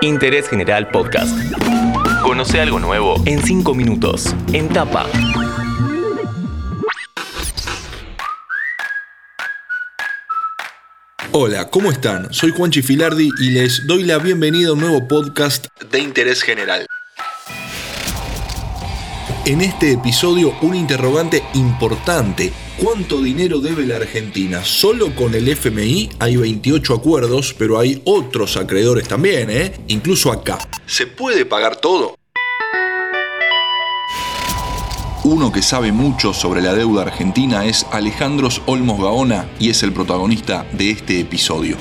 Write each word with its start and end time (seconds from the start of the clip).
Interés 0.00 0.48
General 0.48 0.88
Podcast. 0.90 1.36
Conoce 2.22 2.60
algo 2.60 2.78
nuevo 2.78 3.20
en 3.26 3.42
5 3.42 3.74
minutos. 3.74 4.32
En 4.52 4.68
tapa. 4.68 5.06
Hola, 11.32 11.68
¿cómo 11.70 11.90
están? 11.90 12.32
Soy 12.32 12.52
Juan 12.52 12.70
Chifilardi 12.70 13.28
y 13.40 13.50
les 13.50 13.88
doy 13.88 14.04
la 14.04 14.18
bienvenida 14.18 14.68
a 14.68 14.72
un 14.74 14.80
nuevo 14.80 15.08
podcast 15.08 15.66
de 15.90 15.98
interés 15.98 16.42
general. 16.42 16.86
En 19.46 19.60
este 19.62 19.92
episodio 19.92 20.54
un 20.62 20.76
interrogante 20.76 21.42
importante. 21.54 22.52
¿Cuánto 22.78 23.20
dinero 23.20 23.58
debe 23.58 23.84
la 23.84 23.96
Argentina? 23.96 24.64
Solo 24.64 25.12
con 25.16 25.34
el 25.34 25.48
FMI 25.48 26.10
hay 26.20 26.36
28 26.36 26.94
acuerdos, 26.94 27.52
pero 27.58 27.76
hay 27.76 28.00
otros 28.04 28.56
acreedores 28.56 29.08
también, 29.08 29.50
¿eh? 29.50 29.72
Incluso 29.88 30.30
acá. 30.30 30.60
¿Se 30.86 31.08
puede 31.08 31.44
pagar 31.44 31.74
todo? 31.74 32.14
Uno 35.24 35.50
que 35.50 35.60
sabe 35.60 35.90
mucho 35.90 36.32
sobre 36.32 36.62
la 36.62 36.72
deuda 36.72 37.02
argentina 37.02 37.66
es 37.66 37.84
Alejandros 37.90 38.62
Olmos 38.66 39.00
Gaona 39.00 39.50
y 39.58 39.70
es 39.70 39.82
el 39.82 39.92
protagonista 39.92 40.64
de 40.72 40.92
este 40.92 41.18
episodio. 41.18 41.76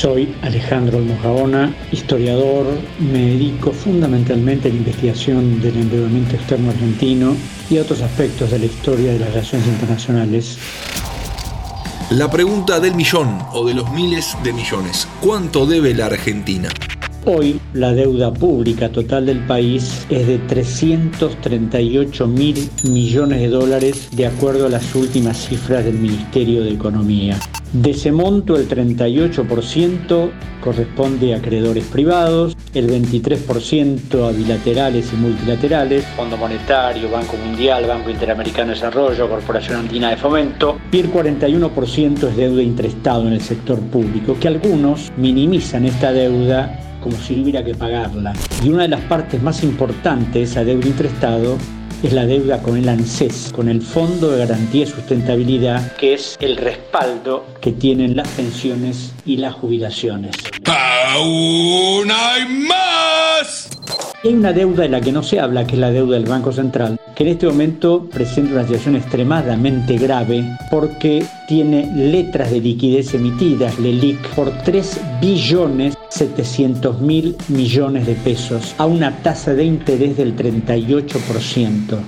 Soy 0.00 0.34
Alejandro 0.40 0.96
Olmos 0.96 1.22
Gaona, 1.22 1.74
historiador, 1.92 2.64
me 3.00 3.18
dedico 3.18 3.70
fundamentalmente 3.70 4.68
a 4.68 4.70
la 4.72 4.78
investigación 4.78 5.60
del 5.60 5.76
endeudamiento 5.76 6.36
externo 6.36 6.70
argentino 6.70 7.36
y 7.68 7.76
a 7.76 7.82
otros 7.82 8.00
aspectos 8.00 8.50
de 8.50 8.60
la 8.60 8.64
historia 8.64 9.12
de 9.12 9.18
las 9.18 9.28
relaciones 9.28 9.68
internacionales. 9.68 10.56
La 12.12 12.30
pregunta 12.30 12.80
del 12.80 12.94
millón 12.94 13.40
o 13.52 13.66
de 13.66 13.74
los 13.74 13.92
miles 13.92 14.38
de 14.42 14.54
millones, 14.54 15.06
¿cuánto 15.20 15.66
debe 15.66 15.92
la 15.92 16.06
Argentina? 16.06 16.70
Hoy 17.26 17.60
la 17.74 17.92
deuda 17.92 18.32
pública 18.32 18.88
total 18.88 19.26
del 19.26 19.40
país 19.40 20.06
es 20.08 20.26
de 20.26 20.38
338 20.38 22.26
mil 22.26 22.70
millones 22.84 23.40
de 23.40 23.48
dólares 23.48 24.08
de 24.12 24.26
acuerdo 24.26 24.64
a 24.64 24.70
las 24.70 24.94
últimas 24.94 25.36
cifras 25.36 25.84
del 25.84 25.98
Ministerio 25.98 26.62
de 26.62 26.70
Economía. 26.70 27.38
De 27.72 27.92
ese 27.92 28.10
monto 28.10 28.56
el 28.56 28.68
38% 28.68 30.30
corresponde 30.60 31.34
a 31.34 31.36
acreedores 31.36 31.84
privados, 31.84 32.56
el 32.74 32.90
23% 32.90 34.28
a 34.28 34.32
bilaterales 34.32 35.12
y 35.12 35.16
multilaterales, 35.16 36.04
Fondo 36.16 36.36
Monetario, 36.36 37.08
Banco 37.08 37.36
Mundial, 37.36 37.86
Banco 37.86 38.10
Interamericano 38.10 38.70
de 38.70 38.74
Desarrollo, 38.74 39.28
Corporación 39.28 39.78
Andina 39.78 40.10
de 40.10 40.16
Fomento, 40.16 40.78
y 40.90 40.98
el 40.98 41.12
41% 41.12 42.28
es 42.28 42.36
deuda 42.36 42.60
intrestado 42.60 43.28
en 43.28 43.34
el 43.34 43.40
sector 43.40 43.78
público, 43.78 44.36
que 44.40 44.48
algunos 44.48 45.12
minimizan 45.16 45.84
esta 45.84 46.12
deuda 46.12 46.98
como 47.00 47.16
si 47.18 47.36
no 47.36 47.44
hubiera 47.44 47.64
que 47.64 47.74
pagarla. 47.76 48.32
Y 48.64 48.70
una 48.70 48.82
de 48.82 48.88
las 48.88 49.00
partes 49.02 49.40
más 49.40 49.62
importantes 49.62 50.34
de 50.34 50.42
esa 50.42 50.64
deuda 50.64 50.88
Estado 51.06 51.56
es 52.02 52.12
la 52.12 52.26
deuda 52.26 52.62
con 52.62 52.76
el 52.76 52.88
ANSES, 52.88 53.52
con 53.54 53.68
el 53.68 53.82
Fondo 53.82 54.30
de 54.30 54.38
Garantía 54.38 54.84
y 54.84 54.86
Sustentabilidad, 54.86 55.96
que 55.96 56.14
es 56.14 56.36
el 56.40 56.56
respaldo 56.56 57.44
que 57.60 57.72
tienen 57.72 58.16
las 58.16 58.28
pensiones 58.28 59.12
y 59.26 59.36
las 59.36 59.54
jubilaciones. 59.54 60.34
¡Aún 60.66 62.10
hay 62.10 62.46
más! 62.68 63.68
hay 64.22 64.34
una 64.34 64.52
deuda 64.52 64.82
de 64.82 64.88
la 64.88 65.00
que 65.00 65.12
no 65.12 65.22
se 65.22 65.40
habla, 65.40 65.66
que 65.66 65.74
es 65.74 65.80
la 65.80 65.90
deuda 65.90 66.16
del 66.16 66.26
Banco 66.26 66.52
Central, 66.52 66.98
en 67.20 67.28
este 67.28 67.46
momento 67.46 68.08
presenta 68.10 68.54
una 68.54 68.62
situación 68.62 68.96
extremadamente 68.96 69.98
grave 69.98 70.56
porque 70.70 71.24
tiene 71.46 71.90
letras 71.94 72.50
de 72.50 72.60
liquidez 72.60 73.12
emitidas, 73.12 73.78
LELIC, 73.78 74.18
por 74.30 74.50
3 74.64 75.00
billones 75.20 75.96
700 76.08 77.00
mil 77.00 77.36
millones 77.48 78.06
de 78.06 78.14
pesos, 78.14 78.74
a 78.78 78.86
una 78.86 79.22
tasa 79.22 79.54
de 79.54 79.64
interés 79.64 80.16
del 80.16 80.34
38%. 80.36 81.98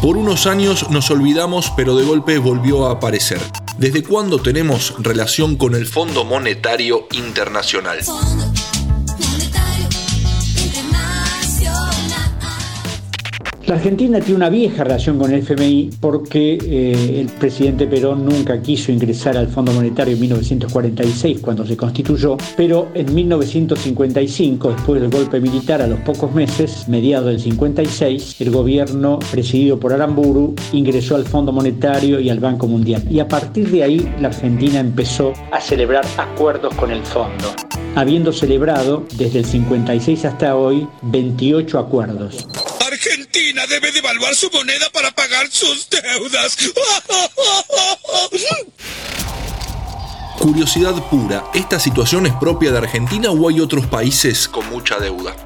Por 0.00 0.16
unos 0.16 0.46
años 0.46 0.90
nos 0.90 1.10
olvidamos, 1.10 1.72
pero 1.76 1.96
de 1.96 2.04
golpe 2.04 2.38
volvió 2.38 2.86
a 2.86 2.92
aparecer. 2.92 3.40
¿Desde 3.78 4.02
cuándo 4.02 4.40
tenemos 4.40 4.94
relación 4.98 5.56
con 5.56 5.74
el 5.74 5.86
Fondo 5.86 6.24
Monetario 6.24 7.08
Internacional? 7.12 7.98
La 13.66 13.76
Argentina 13.76 14.20
tiene 14.20 14.36
una 14.36 14.50
vieja 14.50 14.84
relación 14.84 15.18
con 15.18 15.32
el 15.32 15.38
FMI 15.38 15.92
porque 15.98 16.58
eh, 16.62 17.20
el 17.20 17.28
presidente 17.28 17.86
Perón 17.86 18.26
nunca 18.26 18.60
quiso 18.60 18.92
ingresar 18.92 19.38
al 19.38 19.48
Fondo 19.48 19.72
Monetario 19.72 20.12
en 20.12 20.20
1946 20.20 21.40
cuando 21.40 21.64
se 21.64 21.74
constituyó, 21.74 22.36
pero 22.58 22.88
en 22.92 23.14
1955, 23.14 24.68
después 24.68 25.00
del 25.00 25.10
golpe 25.10 25.40
militar 25.40 25.80
a 25.80 25.86
los 25.86 25.98
pocos 26.00 26.34
meses, 26.34 26.86
mediados 26.88 27.28
del 27.28 27.40
56, 27.40 28.38
el 28.42 28.50
gobierno 28.50 29.18
presidido 29.30 29.80
por 29.80 29.94
Aramburu 29.94 30.54
ingresó 30.74 31.16
al 31.16 31.24
Fondo 31.24 31.50
Monetario 31.50 32.20
y 32.20 32.28
al 32.28 32.40
Banco 32.40 32.66
Mundial. 32.66 33.02
Y 33.10 33.20
a 33.20 33.28
partir 33.28 33.70
de 33.70 33.82
ahí 33.82 34.14
la 34.20 34.28
Argentina 34.28 34.78
empezó 34.78 35.32
a 35.52 35.58
celebrar 35.58 36.04
acuerdos 36.18 36.74
con 36.74 36.90
el 36.90 37.02
fondo, 37.02 37.46
habiendo 37.94 38.30
celebrado 38.30 39.06
desde 39.16 39.38
el 39.38 39.46
56 39.46 40.26
hasta 40.26 40.54
hoy 40.54 40.86
28 41.00 41.78
acuerdos 41.78 42.46
debe 43.68 43.92
devaluar 43.92 44.34
su 44.34 44.50
moneda 44.50 44.90
para 44.92 45.10
pagar 45.10 45.50
sus 45.50 45.88
deudas. 45.90 46.56
Curiosidad 50.38 50.94
pura, 51.10 51.44
¿esta 51.54 51.78
situación 51.78 52.26
es 52.26 52.32
propia 52.34 52.72
de 52.72 52.78
Argentina 52.78 53.30
o 53.30 53.48
hay 53.48 53.60
otros 53.60 53.86
países 53.86 54.48
con 54.48 54.68
mucha 54.68 54.98
deuda? 54.98 55.36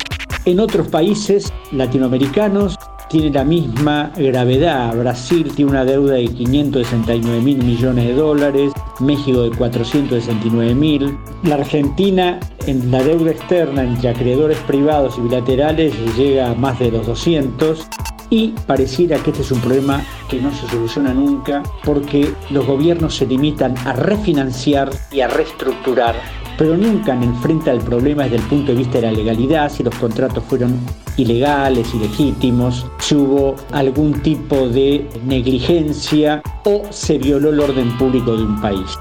En 0.45 0.61
otros 0.61 0.89
países 0.89 1.53
latinoamericanos 1.73 2.77
tiene 3.09 3.31
la 3.31 3.45
misma 3.45 4.13
gravedad. 4.17 4.97
Brasil 4.97 5.53
tiene 5.55 5.71
una 5.71 5.85
deuda 5.85 6.15
de 6.15 6.27
569 6.29 7.41
mil 7.41 7.65
millones 7.65 8.07
de 8.07 8.15
dólares, 8.15 8.73
México 9.01 9.43
de 9.43 9.51
469 9.57 10.75
mil. 10.75 11.17
La 11.43 11.57
Argentina 11.57 12.39
en 12.67 12.91
la 12.91 13.03
deuda 13.03 13.31
externa 13.31 13.83
entre 13.83 14.11
acreedores 14.11 14.59
privados 14.67 15.17
y 15.19 15.23
bilaterales 15.23 15.95
llega 16.17 16.51
a 16.51 16.55
más 16.55 16.79
de 16.79 16.91
los 16.91 17.07
200 17.07 17.89
y 18.31 18.49
pareciera 18.67 19.17
que 19.19 19.31
este 19.31 19.43
es 19.43 19.51
un 19.51 19.61
problema 19.61 20.05
que 20.29 20.41
no 20.41 20.53
se 20.53 20.69
soluciona 20.69 21.15
nunca 21.15 21.63
porque 21.85 22.31
los 22.51 22.67
gobiernos 22.67 23.17
se 23.17 23.27
limitan 23.27 23.75
a 23.87 23.95
refinanciar 23.95 24.91
y 25.11 25.21
a 25.21 25.29
reestructurar, 25.29 26.15
pero 26.59 26.77
nunca 26.77 27.15
enfrenta 27.15 27.71
el 27.71 27.81
problema 27.81 28.25
desde 28.25 28.37
el 28.37 28.43
punto 28.43 28.73
de 28.73 28.79
vista 28.79 28.95
de 28.95 29.03
la 29.03 29.13
legalidad, 29.13 29.73
si 29.73 29.85
los 29.85 29.95
contratos 29.95 30.43
fueron 30.49 30.79
ilegales, 31.17 31.95
ilegítimos, 31.95 32.85
si 32.99 33.15
hubo 33.15 33.55
algún 33.71 34.21
tipo 34.23 34.69
de 34.69 35.09
negligencia 35.25 36.43
o 36.65 36.83
se 36.91 37.17
violó 37.17 37.51
el 37.51 37.61
orden 37.61 37.97
público 37.97 38.37
de 38.37 38.43
un 38.43 38.61
país. 38.61 38.99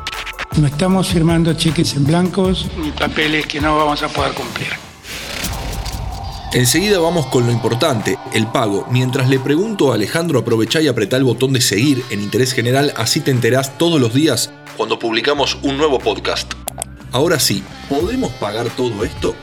No 0.57 0.67
estamos 0.67 1.09
firmando 1.09 1.53
cheques 1.53 1.95
en 1.95 2.05
blancos 2.05 2.67
ni 2.81 2.91
papeles 2.91 3.47
que 3.47 3.59
no 3.59 3.75
vamos 3.75 4.03
a 4.03 4.07
poder 4.07 4.33
cumplir. 4.33 4.69
Enseguida 6.53 6.99
vamos 6.99 7.25
con 7.25 7.45
lo 7.45 7.51
importante, 7.51 8.17
el 8.33 8.47
pago. 8.47 8.85
Mientras 8.89 9.27
le 9.29 9.39
pregunto 9.39 9.91
a 9.91 9.95
Alejandro, 9.95 10.39
aprovechá 10.39 10.79
y 10.79 10.87
apretá 10.87 11.17
el 11.17 11.23
botón 11.23 11.53
de 11.53 11.61
seguir 11.61 12.03
en 12.09 12.21
Interés 12.21 12.53
General, 12.53 12.93
así 12.95 13.19
te 13.19 13.31
enterás 13.31 13.77
todos 13.77 13.99
los 13.99 14.13
días 14.13 14.51
cuando 14.77 14.97
publicamos 14.99 15.57
un 15.63 15.77
nuevo 15.77 15.99
podcast. 15.99 16.53
Ahora 17.17 17.39
sí, 17.39 17.63
¿podemos 17.89 18.31
pagar 18.33 18.67
todo 18.75 19.03
esto? 19.03 19.33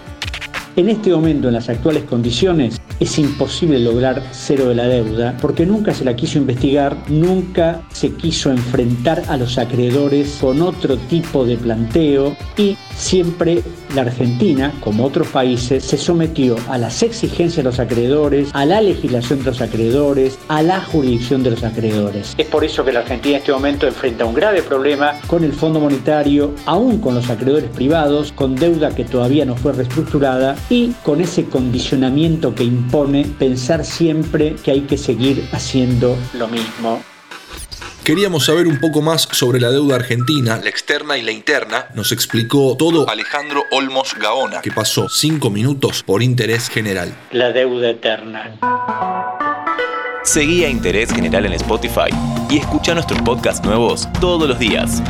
En 0.77 0.89
este 0.89 1.11
momento, 1.11 1.49
en 1.49 1.55
las 1.55 1.69
actuales 1.69 2.05
condiciones, 2.05 2.81
es 3.01 3.19
imposible 3.19 3.81
lograr 3.81 4.23
cero 4.31 4.69
de 4.69 4.77
la 4.77 4.85
deuda 4.85 5.37
porque 5.43 5.67
nunca 5.67 5.93
se 5.93 6.05
la 6.05 6.15
quiso 6.15 6.39
investigar, 6.39 6.97
nunca 7.09 7.83
se 7.93 8.12
quiso 8.12 8.53
enfrentar 8.53 9.25
a 9.27 9.37
los 9.37 9.59
acreedores 9.59 10.39
con 10.41 10.62
otro 10.62 10.97
tipo 10.97 11.45
de 11.45 11.57
planteo 11.57 12.37
y 12.57 12.77
siempre 12.97 13.65
la 13.94 14.03
Argentina, 14.03 14.73
como 14.81 15.05
otros 15.05 15.29
países, 15.29 15.85
se 15.85 15.96
sometió 15.96 16.56
a 16.69 16.79
las 16.79 17.02
exigencias 17.02 17.56
de 17.56 17.62
los 17.62 17.79
acreedores, 17.79 18.50
a 18.52 18.64
la 18.64 18.81
legislación 18.81 19.41
de 19.41 19.46
los 19.46 19.61
acreedores, 19.61 20.38
a 20.49 20.62
la 20.62 20.81
jurisdicción 20.81 21.43
de 21.43 21.50
los 21.50 21.64
acreedores. 21.64 22.35
Es 22.37 22.46
por 22.46 22.64
eso 22.64 22.85
que 22.85 22.93
la 22.93 23.00
Argentina 23.00 23.37
en 23.37 23.41
este 23.41 23.52
momento 23.52 23.87
enfrenta 23.87 24.25
un 24.25 24.35
grave 24.35 24.62
problema 24.62 25.14
con 25.26 25.44
el 25.44 25.52
Fondo 25.52 25.81
Monetario, 25.81 26.55
aún 26.67 26.99
con 26.99 27.14
los 27.14 27.31
acreedores 27.31 27.70
privados, 27.70 28.32
con 28.32 28.55
deuda 28.55 28.94
que 28.94 29.05
todavía 29.05 29.44
no 29.44 29.56
fue 29.56 29.73
reestructurada 29.73 30.56
y 30.69 30.93
con 31.02 31.20
ese 31.20 31.44
condicionamiento 31.44 32.55
que 32.55 32.64
impone 32.64 33.25
pensar 33.38 33.85
siempre 33.85 34.56
que 34.56 34.73
hay 34.73 34.81
que 34.82 34.99
seguir 34.99 35.49
haciendo 35.52 36.17
lo 36.35 36.49
mismo 36.49 37.13
Queríamos 38.05 38.45
saber 38.45 38.67
un 38.67 38.81
poco 38.81 39.01
más 39.01 39.23
sobre 39.33 39.59
la 39.59 39.71
deuda 39.71 39.97
argentina, 39.97 40.61
la 40.62 40.69
externa 40.69 41.17
y 41.17 41.23
la 41.23 41.31
interna. 41.31 41.87
Nos 41.95 42.12
explicó 42.12 42.77
todo 42.77 43.09
Alejandro 43.09 43.65
Olmos 43.71 44.15
Gaona, 44.21 44.61
que 44.61 44.71
pasó 44.71 45.09
cinco 45.09 45.49
minutos 45.49 46.03
por 46.03 46.23
interés 46.23 46.69
general. 46.69 47.17
La 47.33 47.51
deuda 47.51 47.89
eterna. 47.89 48.59
Seguí 50.23 50.67
a 50.67 50.69
Interés 50.69 51.15
General 51.15 51.47
en 51.47 51.55
Spotify 51.55 52.11
y 52.51 52.59
escucha 52.59 52.93
nuestros 52.93 53.23
podcasts 53.23 53.65
nuevos 53.65 54.07
todos 54.21 54.47
los 54.47 54.59
días. 54.59 55.03